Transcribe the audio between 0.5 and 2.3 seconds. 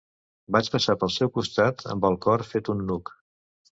Vaig passar pel seu costat amb el